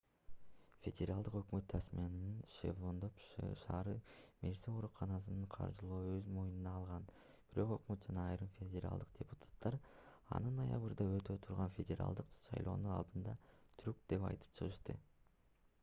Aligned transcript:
федералдык 0.83 1.35
өкмөт 1.39 1.65
тасманиянын 1.73 2.39
девонпорт 2.59 3.19
ш 3.25 3.83
мерси 4.45 4.71
ооруканасын 4.77 5.43
каржылоону 5.57 6.15
өз 6.21 6.31
мойнуна 6.37 6.73
алган 6.79 7.05
бирок 7.19 7.75
өкмөт 7.77 8.09
жана 8.09 8.25
айрым 8.31 8.49
федералдык 8.57 9.13
депутаттар 9.19 9.79
аны 10.39 10.55
ноябрда 10.59 11.09
өтө 11.19 11.37
турган 11.47 11.77
федералдык 11.79 12.35
шайлоонун 12.39 12.97
алдындагы 12.97 13.55
трюк 13.85 14.03
деп 14.15 14.29
айтып 14.33 14.61
чыгышты 14.61 15.01